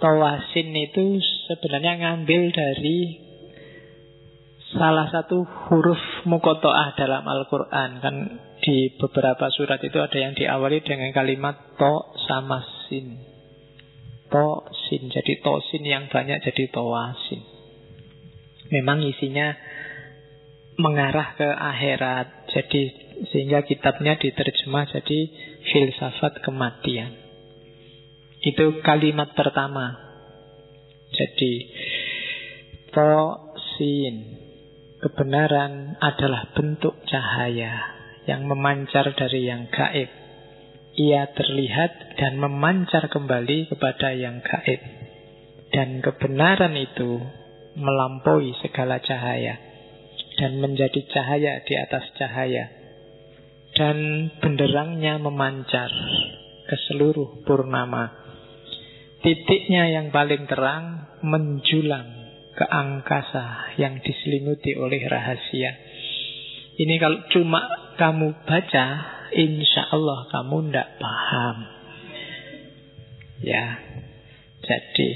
[0.00, 3.25] Tawasin itu sebenarnya ngambil dari
[4.76, 7.90] salah satu huruf mukotoah dalam Al-Quran.
[8.04, 8.14] Kan
[8.60, 11.94] di beberapa surat itu ada yang diawali dengan kalimat to
[12.28, 13.36] sama sin.
[14.26, 17.42] Tosin Jadi tosin yang banyak jadi towasin
[18.74, 19.54] Memang isinya
[20.76, 25.18] mengarah ke akhirat Jadi sehingga kitabnya diterjemah jadi
[25.72, 27.14] filsafat kematian
[28.42, 29.94] Itu kalimat pertama
[31.14, 31.52] Jadi
[32.90, 34.45] Tosin
[34.96, 40.26] Kebenaran adalah bentuk cahaya Yang memancar dari yang gaib
[40.96, 44.80] ia terlihat dan memancar kembali kepada yang gaib.
[45.68, 47.20] Dan kebenaran itu
[47.76, 49.60] melampaui segala cahaya.
[50.36, 52.68] dan menjadi cahaya di atas cahaya.
[53.72, 55.88] Dan benderangnya memancar
[56.68, 58.12] ke seluruh purnama.
[59.24, 62.15] Titiknya yang paling terang menjulang
[62.56, 65.76] ke angkasa yang diselimuti oleh rahasia.
[66.80, 67.60] Ini kalau cuma
[68.00, 68.86] kamu baca,
[69.36, 71.56] insya Allah kamu tidak paham.
[73.44, 73.76] Ya,
[74.64, 75.08] jadi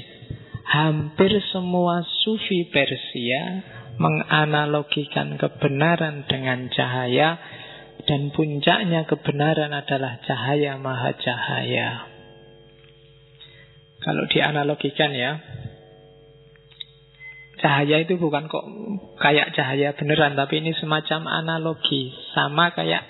[0.69, 3.65] hampir semua sufi Persia
[3.97, 7.41] menganalogikan kebenaran dengan cahaya
[8.05, 11.89] dan puncaknya kebenaran adalah cahaya maha cahaya.
[14.01, 15.37] Kalau dianalogikan ya,
[17.61, 18.65] cahaya itu bukan kok
[19.21, 22.09] kayak cahaya beneran, tapi ini semacam analogi.
[22.33, 23.05] Sama kayak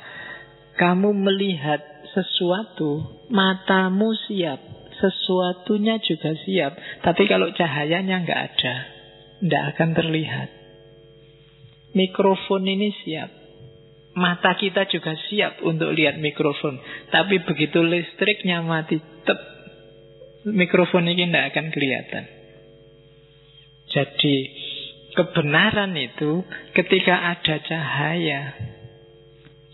[0.75, 1.79] kamu melihat
[2.11, 4.59] sesuatu, matamu siap,
[4.99, 6.75] sesuatunya juga siap.
[7.01, 8.75] Tapi kalau cahayanya nggak ada,
[9.39, 10.49] nggak akan terlihat.
[11.95, 13.31] Mikrofon ini siap.
[14.11, 16.75] Mata kita juga siap untuk lihat mikrofon.
[17.15, 19.39] Tapi begitu listriknya mati, tep,
[20.51, 22.40] mikrofon ini tidak akan kelihatan.
[23.91, 24.35] Jadi
[25.13, 28.41] kebenaran itu ketika ada cahaya,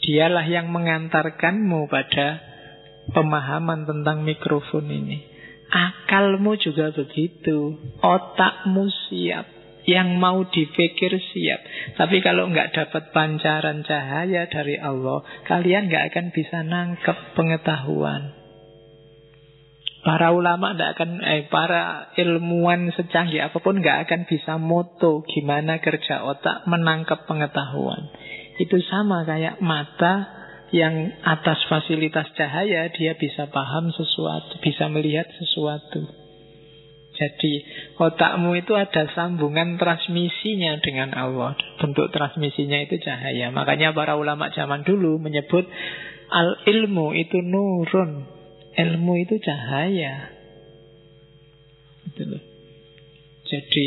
[0.01, 2.41] dialah yang mengantarkanmu pada
[3.13, 5.19] pemahaman tentang mikrofon ini.
[5.67, 9.45] Akalmu juga begitu, otakmu siap
[9.87, 11.59] yang mau dipikir siap.
[11.95, 18.46] Tapi kalau nggak dapat pancaran cahaya dari Allah, kalian nggak akan bisa nangkep pengetahuan.
[20.07, 25.83] Para ulama tidak akan, eh, para ilmuwan secanggih apa pun nggak akan bisa moto gimana
[25.83, 28.07] kerja otak menangkap pengetahuan.
[28.55, 30.31] Itu sama kayak mata
[30.71, 36.07] yang atas fasilitas cahaya dia bisa paham sesuatu, bisa melihat sesuatu.
[37.19, 37.53] Jadi
[37.99, 41.59] otakmu itu ada sambungan transmisinya dengan Allah.
[41.83, 43.51] Bentuk transmisinya itu cahaya.
[43.51, 45.67] Makanya para ulama zaman dulu menyebut
[46.31, 48.36] al ilmu itu nurun.
[48.77, 50.37] Ilmu itu cahaya.
[52.13, 52.37] Gitu
[53.47, 53.85] Jadi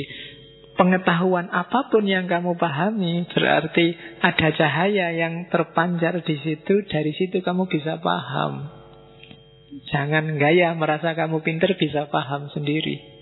[0.75, 6.83] pengetahuan apa pun yang kamu pahami berarti ada cahaya yang terpancar di situ.
[6.91, 8.67] Dari situ kamu bisa paham.
[9.95, 13.21] Jangan gaya merasa kamu pinter bisa paham sendiri.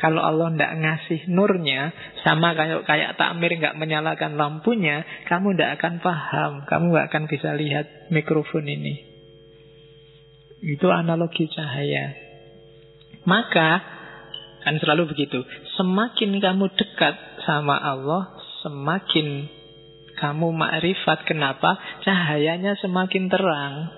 [0.00, 1.92] Kalau Allah tidak ngasih nurnya,
[2.24, 7.52] sama kayak kayak takmir nggak menyalakan lampunya, kamu tidak akan paham, kamu nggak akan bisa
[7.52, 9.09] lihat mikrofon ini.
[10.60, 12.12] Itu analogi cahaya.
[13.24, 13.80] Maka
[14.60, 15.40] kan selalu begitu.
[15.80, 17.16] Semakin kamu dekat
[17.48, 19.48] sama Allah, semakin
[20.20, 21.24] kamu makrifat.
[21.24, 21.80] Kenapa?
[22.04, 23.88] Cahayanya semakin terang.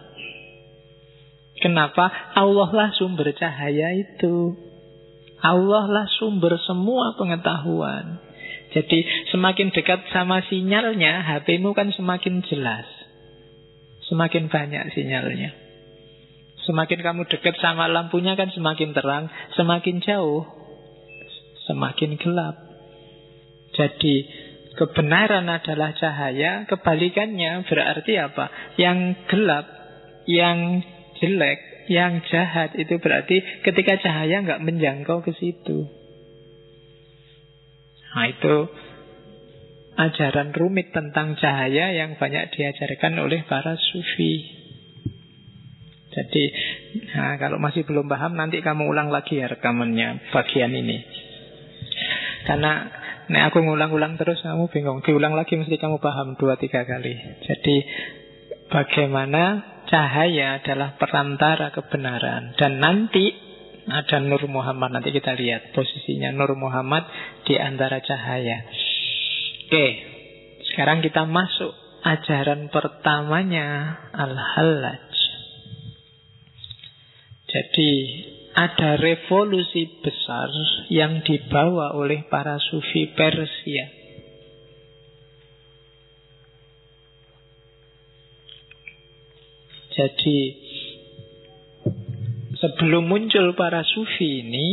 [1.58, 2.10] Kenapa?
[2.34, 4.54] Allah lah sumber cahaya itu.
[5.42, 8.22] Allah lah sumber semua pengetahuan.
[8.72, 12.86] Jadi semakin dekat sama sinyalnya, HPmu kan semakin jelas.
[14.06, 15.61] Semakin banyak sinyalnya.
[16.62, 19.26] Semakin kamu dekat sama lampunya kan semakin terang,
[19.58, 20.46] semakin jauh,
[21.66, 22.54] semakin gelap.
[23.74, 24.14] Jadi
[24.78, 28.76] kebenaran adalah cahaya, kebalikannya berarti apa?
[28.78, 29.66] Yang gelap,
[30.30, 30.86] yang
[31.18, 35.90] jelek yang jahat itu berarti ketika cahaya nggak menjangkau ke situ.
[38.12, 38.56] Nah itu
[39.98, 44.61] ajaran rumit tentang cahaya yang banyak diajarkan oleh para sufi.
[46.12, 46.44] Jadi
[47.16, 50.98] nah, kalau masih belum paham nanti kamu ulang lagi ya rekamannya bagian ini.
[52.44, 52.90] Karena
[53.32, 55.00] nek aku ngulang-ulang terus kamu bingung.
[55.00, 57.14] Diulang lagi mesti kamu paham dua tiga kali.
[57.48, 57.76] Jadi
[58.68, 62.56] bagaimana cahaya adalah perantara kebenaran.
[62.58, 63.32] Dan nanti
[63.88, 64.94] ada Nur Muhammad.
[64.94, 67.06] Nanti kita lihat posisinya Nur Muhammad
[67.48, 68.68] di antara cahaya.
[69.66, 69.86] Oke,
[70.72, 71.72] sekarang kita masuk
[72.02, 75.11] ajaran pertamanya Al-Hallaj.
[77.72, 77.96] Jadi
[78.52, 80.52] ada revolusi besar
[80.92, 83.88] yang dibawa oleh para sufi Persia.
[89.88, 90.40] Jadi
[92.60, 94.66] sebelum muncul para sufi ini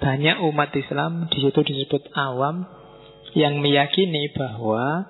[0.00, 2.64] banyak umat Islam di situ disebut awam
[3.36, 5.04] yang meyakini bahwa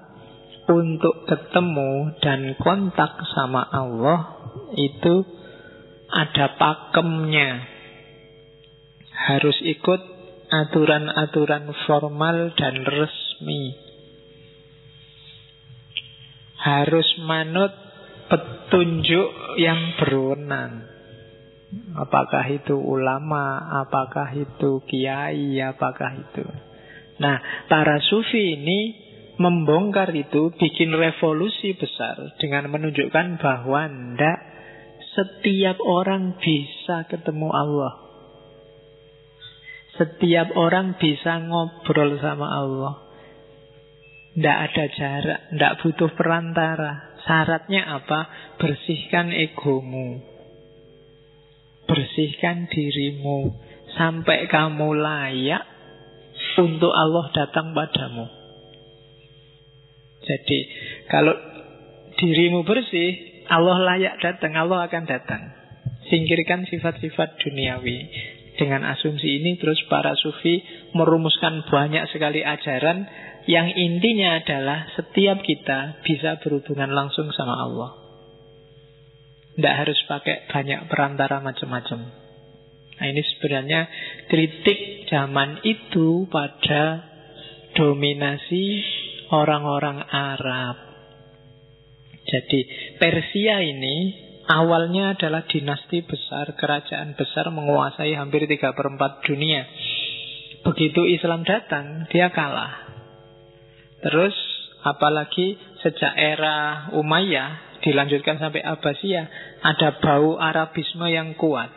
[0.66, 5.35] untuk ketemu dan kontak sama Allah itu
[6.10, 7.74] ada pakemnya.
[9.16, 10.00] Harus ikut
[10.50, 13.74] aturan-aturan formal dan resmi.
[16.56, 17.72] Harus manut
[18.26, 20.96] petunjuk yang berwenang.
[21.98, 26.46] Apakah itu ulama, apakah itu kiai, apakah itu.
[27.16, 34.55] Nah, para sufi ini membongkar itu bikin revolusi besar dengan menunjukkan bahwa ndak
[35.16, 38.04] setiap orang bisa ketemu Allah.
[39.96, 42.94] Setiap orang bisa ngobrol sama Allah.
[44.36, 47.16] Ndak ada jarak, ndak butuh perantara.
[47.24, 48.28] Syaratnya apa?
[48.60, 50.20] Bersihkan egomu.
[51.88, 53.56] Bersihkan dirimu
[53.96, 55.64] sampai kamu layak
[56.60, 58.28] untuk Allah datang padamu.
[60.26, 60.58] Jadi
[61.08, 61.32] kalau
[62.20, 65.42] dirimu bersih, Allah layak datang, Allah akan datang.
[66.06, 67.98] Singkirkan sifat-sifat duniawi.
[68.56, 70.64] Dengan asumsi ini terus para sufi
[70.96, 73.04] merumuskan banyak sekali ajaran
[73.44, 77.90] yang intinya adalah setiap kita bisa berhubungan langsung sama Allah.
[79.56, 82.00] Tidak harus pakai banyak perantara macam-macam.
[82.96, 83.80] Nah ini sebenarnya
[84.32, 87.04] kritik zaman itu pada
[87.76, 88.66] dominasi
[89.30, 90.85] orang-orang Arab.
[92.26, 92.60] Jadi
[92.98, 93.96] Persia ini
[94.50, 99.62] awalnya adalah dinasti besar, kerajaan besar menguasai hampir 3 per 4 dunia.
[100.66, 102.86] Begitu Islam datang, dia kalah.
[104.02, 104.34] Terus
[104.82, 109.26] apalagi sejak era Umayyah dilanjutkan sampai Abbasiyah,
[109.62, 111.70] ada bau Arabisme yang kuat.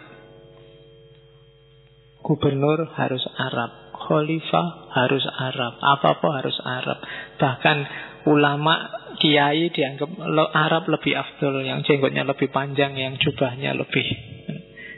[2.25, 6.99] Gubernur harus Arab, khalifah harus Arab, apa-apa harus Arab.
[7.37, 7.77] Bahkan
[8.27, 8.75] ulama
[9.19, 10.09] kiai dianggap
[10.55, 14.07] Arab lebih afdol, yang jenggotnya lebih panjang, yang jubahnya lebih.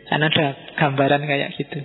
[0.08, 0.48] Karena ada
[0.78, 1.80] gambaran kayak gitu.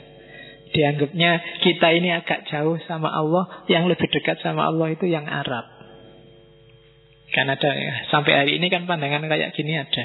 [0.76, 5.64] Dianggapnya kita ini agak jauh sama Allah, yang lebih dekat sama Allah itu yang Arab.
[7.32, 10.04] Kan ada ya, sampai hari ini kan pandangan kayak gini ada.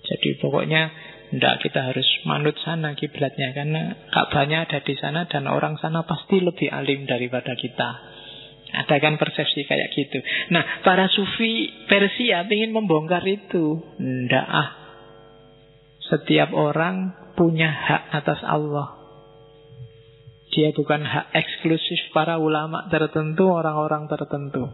[0.00, 0.90] Jadi pokoknya
[1.30, 6.42] tidak kita harus manut sana kiblatnya karena Ka'bahnya ada di sana dan orang sana pasti
[6.42, 8.09] lebih alim daripada kita.
[8.70, 10.22] Ada kan persepsi kayak gitu.
[10.54, 13.82] Nah, para sufi Persia ingin membongkar itu.
[13.98, 14.68] Ndak ah.
[16.10, 18.98] Setiap orang punya hak atas Allah.
[20.50, 24.66] Dia bukan hak eksklusif para ulama tertentu, orang-orang tertentu.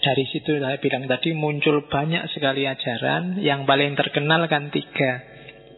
[0.00, 3.36] Dari situ saya bilang tadi muncul banyak sekali ajaran.
[3.44, 5.20] Yang paling terkenal kan tiga.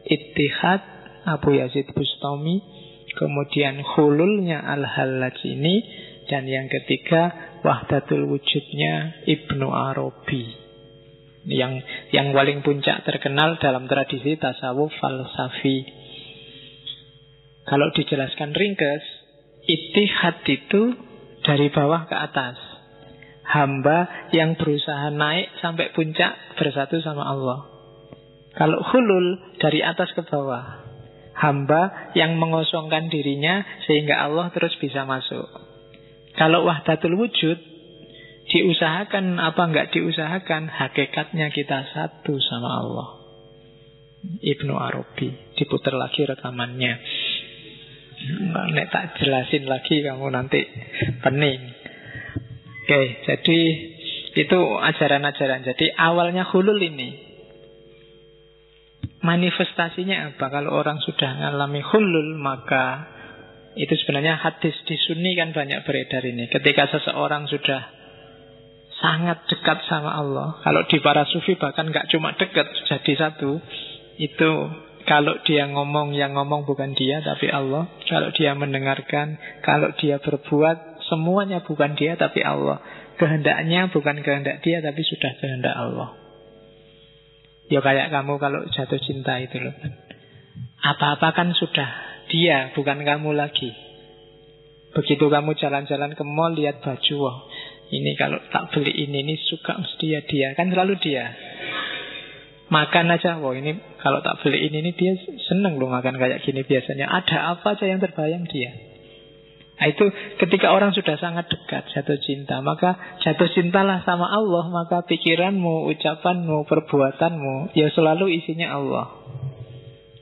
[0.07, 0.83] Ittihad,
[1.27, 2.63] Abu Yazid Bustami,
[3.13, 5.75] Kemudian hululnya Al-Hallaj ini
[6.31, 10.45] Dan yang ketiga Wahdatul wujudnya Ibnu Arabi.
[11.47, 15.79] Yang yang paling puncak terkenal dalam tradisi tasawuf falsafi.
[17.67, 19.03] Kalau dijelaskan ringkes
[19.63, 20.83] Itihad itu
[21.47, 22.59] dari bawah ke atas.
[23.47, 27.71] Hamba yang berusaha naik sampai puncak bersatu sama Allah.
[28.59, 30.82] Kalau hulul dari atas ke bawah
[31.35, 35.49] hamba yang mengosongkan dirinya sehingga Allah terus bisa masuk.
[36.37, 37.59] Kalau wahdatul wujud
[38.49, 43.09] diusahakan apa enggak diusahakan, hakikatnya kita satu sama Allah.
[44.23, 46.95] Ibnu Arabi diputar lagi rekamannya.
[48.71, 50.63] Nek tak jelasin lagi kamu nanti
[51.27, 51.61] pening.
[52.83, 53.61] Oke, jadi
[54.33, 55.67] itu ajaran-ajaran.
[55.67, 57.32] Jadi awalnya hulul ini
[59.23, 60.51] Manifestasinya apa?
[60.51, 63.07] Kalau orang sudah mengalami hulul maka
[63.79, 66.51] itu sebenarnya hadis di sunni kan banyak beredar ini.
[66.51, 68.03] Ketika seseorang sudah
[69.03, 70.63] sangat dekat sama Allah.
[70.63, 73.59] Kalau di para sufi bahkan nggak cuma dekat jadi satu.
[74.21, 74.51] Itu
[75.09, 77.91] kalau dia ngomong yang ngomong bukan dia tapi Allah.
[78.07, 82.79] Kalau dia mendengarkan, kalau dia berbuat semuanya bukan dia tapi Allah.
[83.19, 86.22] Kehendaknya bukan kehendak dia tapi sudah kehendak Allah.
[87.73, 89.73] Ya kayak kamu kalau jatuh cinta itu loh.
[90.85, 91.89] Apa-apa kan sudah
[92.29, 93.73] dia, bukan kamu lagi.
[94.93, 97.37] Begitu kamu jalan-jalan ke mall lihat baju, wah
[97.89, 100.53] ini kalau tak beli ini, ini suka mesti dia dia.
[100.53, 101.33] Kan selalu dia.
[102.69, 103.73] Makan aja, wah ini
[104.05, 105.17] kalau tak beli ini, ini dia
[105.49, 107.09] seneng loh makan kayak gini biasanya.
[107.09, 108.92] Ada apa aja yang terbayang dia.
[109.83, 110.07] Nah, itu
[110.39, 116.71] ketika orang sudah sangat dekat jatuh cinta, maka jatuh cintalah sama Allah, maka pikiranmu, ucapanmu,
[116.71, 119.11] perbuatanmu ya selalu isinya Allah.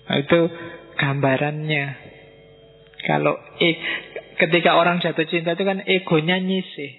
[0.09, 0.41] Nah, itu
[0.97, 1.87] gambarannya.
[3.05, 3.77] Kalau eh,
[4.41, 6.91] ketika orang jatuh cinta itu kan egonya nyisih,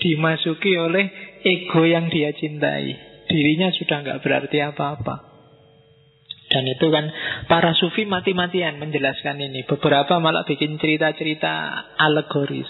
[0.00, 1.12] dimasuki oleh
[1.44, 2.96] ego yang dia cintai.
[3.28, 5.27] Dirinya sudah nggak berarti apa-apa.
[6.48, 7.12] Dan itu kan
[7.44, 9.68] para sufi mati-matian menjelaskan ini.
[9.68, 11.52] Beberapa malah bikin cerita-cerita
[12.00, 12.68] alegoris.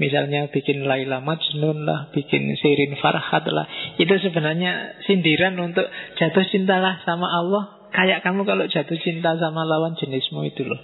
[0.00, 3.68] Misalnya bikin Laila Majnun lah, bikin Sirin Farhat lah.
[4.00, 5.84] Itu sebenarnya sindiran untuk
[6.16, 7.90] jatuh cintalah sama Allah.
[7.90, 10.80] Kayak kamu kalau jatuh cinta sama lawan jenismu itu loh.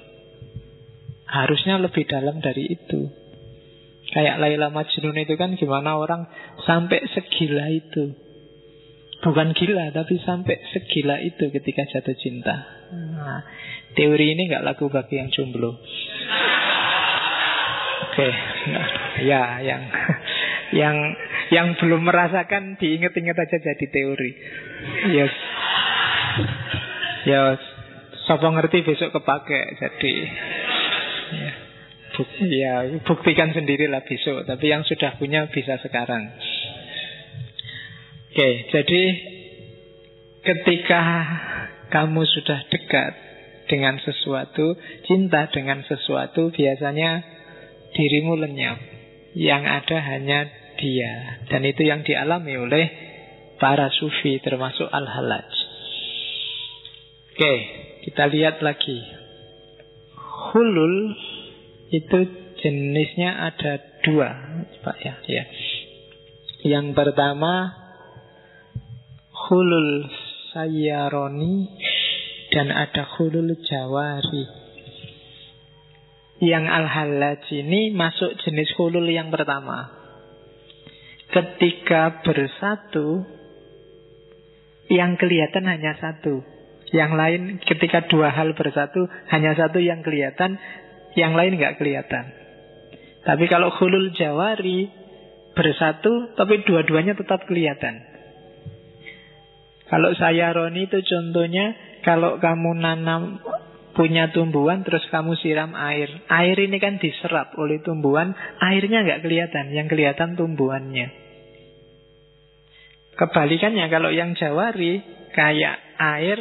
[1.30, 3.08] Harusnya lebih dalam dari itu.
[4.12, 6.28] Kayak Laila Majnun itu kan gimana orang
[6.66, 8.25] sampai segila itu.
[9.16, 12.56] Bukan gila, tapi sampai segila itu ketika jatuh cinta.
[12.92, 13.40] Nah,
[13.96, 15.72] teori ini nggak laku bagi yang jomblo.
[15.72, 15.82] Oke,
[18.12, 18.32] okay.
[18.70, 18.88] nah,
[19.24, 19.82] ya yang
[20.84, 20.96] yang
[21.50, 24.32] yang belum merasakan diinget-inget aja jadi teori.
[25.16, 25.34] Yes.
[27.26, 27.58] Ya,
[28.28, 30.14] siapa ngerti besok kepake jadi.
[31.26, 31.52] Ya.
[32.16, 34.48] Buk, ya, buktikan sendirilah besok.
[34.48, 36.32] Tapi yang sudah punya bisa sekarang.
[38.36, 39.04] Oke, jadi
[40.44, 41.00] ketika
[41.88, 43.16] kamu sudah dekat
[43.64, 44.76] dengan sesuatu,
[45.08, 47.24] cinta dengan sesuatu, biasanya
[47.96, 48.76] dirimu lenyap.
[49.32, 51.40] Yang ada hanya dia.
[51.48, 52.86] Dan itu yang dialami oleh
[53.56, 55.48] para sufi termasuk Al-Halaj.
[57.32, 57.54] Oke,
[58.04, 59.00] kita lihat lagi.
[60.52, 61.16] Hulul
[61.88, 62.18] itu
[62.60, 64.28] jenisnya ada dua,
[64.84, 65.24] Pak ya.
[65.24, 65.44] ya.
[66.68, 67.85] Yang pertama
[69.46, 70.10] hulul
[70.54, 71.70] sayaroni
[72.50, 74.44] dan ada hulul jawari.
[76.36, 79.88] Yang al-halaj ini masuk jenis hulul yang pertama.
[81.32, 83.24] Ketika bersatu,
[84.92, 86.44] yang kelihatan hanya satu.
[86.94, 90.54] Yang lain ketika dua hal bersatu, hanya satu yang kelihatan,
[91.18, 92.30] yang lain nggak kelihatan.
[93.26, 94.86] Tapi kalau hulul jawari
[95.58, 98.15] bersatu, tapi dua-duanya tetap kelihatan.
[99.86, 103.38] Kalau saya Roni itu contohnya, kalau kamu nanam
[103.94, 106.10] punya tumbuhan terus kamu siram air.
[106.28, 111.08] Air ini kan diserap oleh tumbuhan, airnya nggak kelihatan, yang kelihatan tumbuhannya.
[113.16, 115.00] Kebalikannya kalau yang jawari
[115.32, 116.38] kayak air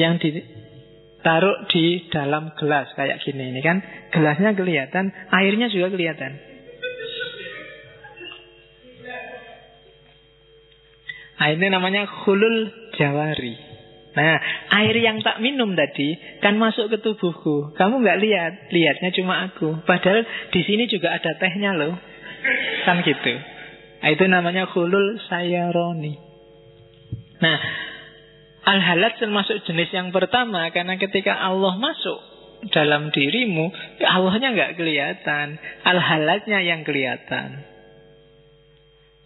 [0.00, 0.40] yang di
[1.24, 3.80] taruh di dalam gelas kayak gini ini kan
[4.12, 6.36] gelasnya kelihatan airnya juga kelihatan
[11.34, 13.54] nah ini namanya hulul jawari.
[14.14, 14.38] Nah
[14.78, 17.74] air yang tak minum tadi kan masuk ke tubuhku.
[17.74, 18.52] Kamu nggak lihat?
[18.70, 19.82] Lihatnya cuma aku.
[19.82, 20.22] Padahal
[20.54, 21.98] di sini juga ada tehnya loh.
[22.86, 23.34] Kan gitu.
[24.04, 26.20] Nah, itu namanya hulul sayaroni
[27.40, 27.56] nah
[28.64, 32.16] Al-halat termasuk jenis yang pertama karena ketika Allah masuk
[32.72, 33.68] dalam dirimu,
[34.00, 37.60] Allahnya nggak kelihatan, al-halatnya yang kelihatan.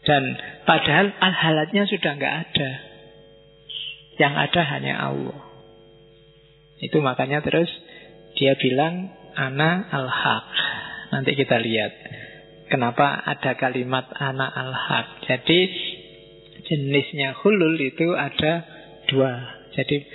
[0.02, 0.22] Dan
[0.66, 2.70] padahal al-halatnya sudah nggak ada.
[4.18, 5.40] Yang ada hanya Allah.
[6.78, 7.70] Itu makanya terus
[8.38, 10.46] dia bilang ana al-haq.
[11.14, 11.92] Nanti kita lihat
[12.70, 15.26] kenapa ada kalimat ana al-haq.
[15.26, 15.60] Jadi
[16.66, 18.62] jenisnya hulul itu ada
[19.10, 19.32] dua.
[19.74, 20.06] Jadi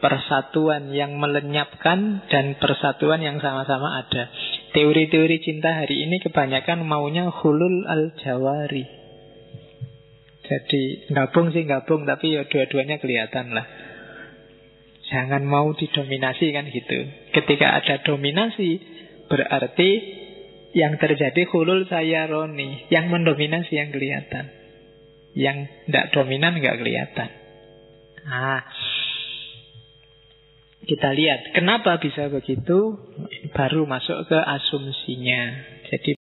[0.00, 4.32] persatuan yang melenyapkan dan persatuan yang sama-sama ada.
[4.72, 8.99] Teori-teori cinta hari ini kebanyakan maunya hulul al-jawari.
[10.50, 13.66] Jadi gabung sih gabung tapi ya dua-duanya kelihatan lah.
[15.06, 17.06] Jangan mau didominasi kan gitu.
[17.30, 18.82] Ketika ada dominasi
[19.30, 19.90] berarti
[20.74, 22.90] yang terjadi hulul saya roni.
[22.90, 24.50] Yang mendominasi yang kelihatan.
[25.38, 27.30] Yang tidak dominan nggak kelihatan.
[28.26, 28.62] Nah,
[30.90, 32.98] kita lihat kenapa bisa begitu,
[33.54, 35.42] baru masuk ke asumsinya.
[35.90, 36.18] Jadi